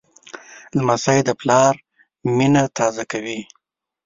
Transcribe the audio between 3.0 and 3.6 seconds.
کوي.